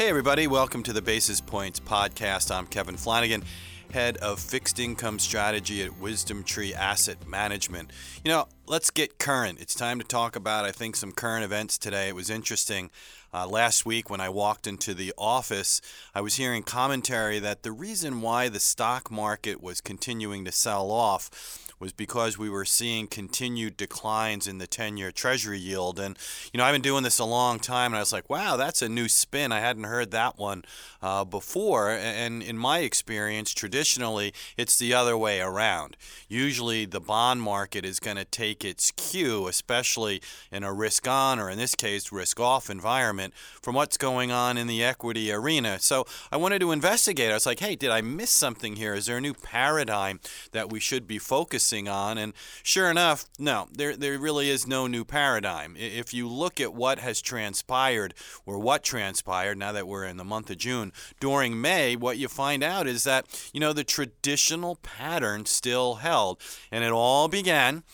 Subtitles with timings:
[0.00, 2.50] Hey, everybody, welcome to the Basis Points podcast.
[2.50, 3.44] I'm Kevin Flanagan,
[3.92, 7.90] head of fixed income strategy at WisdomTree Asset Management.
[8.24, 9.60] You know, let's get current.
[9.60, 12.08] It's time to talk about, I think, some current events today.
[12.08, 12.88] It was interesting.
[13.34, 15.82] Uh, last week, when I walked into the office,
[16.14, 20.90] I was hearing commentary that the reason why the stock market was continuing to sell
[20.90, 25.98] off was because we were seeing continued declines in the 10 year Treasury yield.
[25.98, 26.16] And,
[26.52, 28.82] you know, I've been doing this a long time, and I was like, wow, that's
[28.82, 29.50] a new spin.
[29.50, 30.62] I hadn't heard that one
[31.00, 31.90] uh, before.
[31.90, 35.96] And in my experience, traditionally, it's the other way around.
[36.28, 40.20] Usually, the bond market is going to take its cue, especially
[40.52, 44.58] in a risk on, or in this case, risk off environment, from what's going on
[44.58, 45.78] in the equity arena.
[45.78, 47.30] So I wanted to investigate.
[47.30, 48.92] I was like, hey, did I miss something here?
[48.92, 50.20] Is there a new paradigm
[50.52, 52.18] that we should be focusing focusing on.
[52.18, 55.76] And sure enough, no, there, there really is no new paradigm.
[55.76, 60.24] If you look at what has transpired or what transpired now that we're in the
[60.24, 64.76] month of June during May, what you find out is that, you know, the traditional
[64.76, 66.40] pattern still held.
[66.72, 67.84] And it all began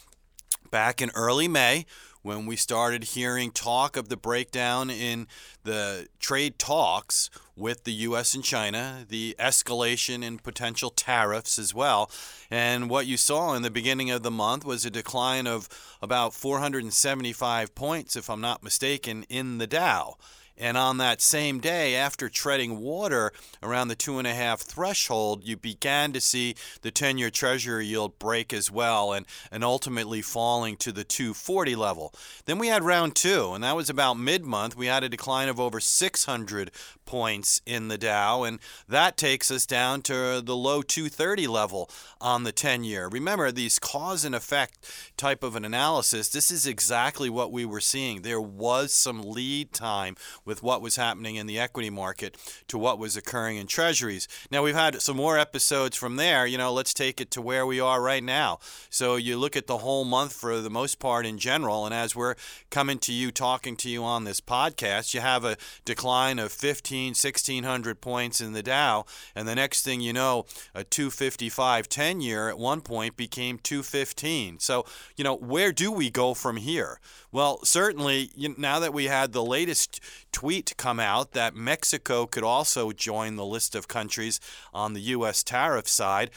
[0.71, 1.87] back in early May
[2.27, 5.29] when we started hearing talk of the breakdown in
[5.63, 12.11] the trade talks with the US and China, the escalation in potential tariffs as well.
[12.51, 15.69] And what you saw in the beginning of the month was a decline of
[16.03, 20.17] about 475 points, if I'm not mistaken, in the Dow.
[20.59, 25.45] And on that same day, after treading water around the two and a half threshold,
[25.45, 30.23] you began to see the 10 year Treasury yield break as well and, and ultimately
[30.23, 32.15] falling to the 240 level.
[32.47, 34.77] Then we had round two, and that was about mid month.
[34.77, 36.71] We had a decline of over 600
[37.05, 41.91] points in the Dow, and that takes us down to the low 230 level
[42.21, 43.09] on the 10 year.
[43.09, 44.79] Remember, these cause and effect
[45.17, 48.23] type of an analysis, this is exactly what we were seeing.
[48.23, 50.17] There was some lead time
[50.47, 52.37] with what was happening in the equity market
[52.69, 54.27] to what was occurring in treasuries.
[54.51, 56.47] Now, we've had some more episodes from there.
[56.47, 58.61] You know, let's take it to where we are right now.
[58.89, 62.17] So you look at the whole month for the most part in general, and as
[62.17, 62.37] we're
[62.71, 67.09] coming to you, talking to you on this podcast, you have a decline of 15
[67.09, 69.05] 1600 points in the Dow.
[69.35, 74.61] And the next thing you know, a 255 10 year at one point became 215.
[74.61, 74.87] So,
[75.17, 77.01] you know, where do we go from here?
[77.33, 80.01] Well, certainly, now that we had the latest
[80.37, 84.39] tweet come out that Mexico could also join the list of countries
[84.75, 85.43] on the U.S.
[85.43, 86.31] tariff side,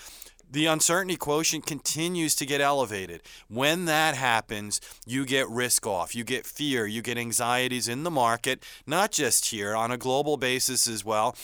[0.49, 3.21] the uncertainty quotient continues to get elevated.
[3.49, 8.09] When that happens, you get risk off, you get fear, you get anxieties in the
[8.09, 11.35] market, not just here, on a global basis as well.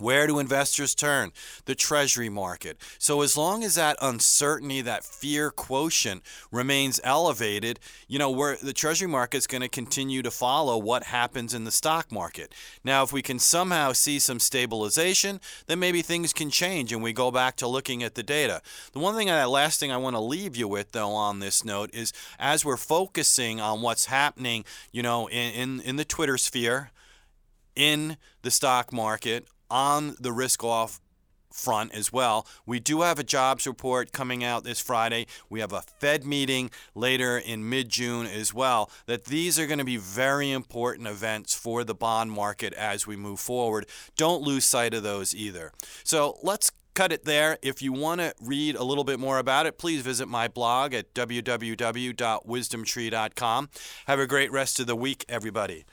[0.00, 1.32] Where do investors turn?
[1.66, 2.78] The treasury market.
[2.98, 8.72] So, as long as that uncertainty, that fear quotient remains elevated, you know, where the
[8.72, 12.54] treasury market is going to continue to follow what happens in the stock market.
[12.82, 17.12] Now, if we can somehow see some stabilization, then maybe things can change and we
[17.12, 18.62] go back to looking at the data.
[18.92, 21.62] The one thing, that last thing I want to leave you with, though, on this
[21.62, 26.38] note is as we're focusing on what's happening, you know, in, in, in the Twitter
[26.38, 26.90] sphere,
[27.76, 31.00] in the stock market, on the risk off
[31.52, 32.46] front as well.
[32.66, 35.26] We do have a jobs report coming out this Friday.
[35.48, 38.90] We have a Fed meeting later in mid June as well.
[39.06, 43.16] That these are going to be very important events for the bond market as we
[43.16, 43.86] move forward.
[44.16, 45.72] Don't lose sight of those either.
[46.04, 47.58] So let's cut it there.
[47.62, 50.92] If you want to read a little bit more about it, please visit my blog
[50.94, 53.68] at www.wisdomtree.com.
[54.06, 55.84] Have a great rest of the week, everybody.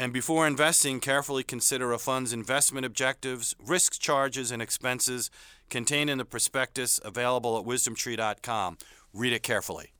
[0.00, 5.30] And before investing, carefully consider a fund's investment objectives, risks, charges, and expenses
[5.68, 8.78] contained in the prospectus available at wisdomtree.com.
[9.12, 9.92] Read it carefully.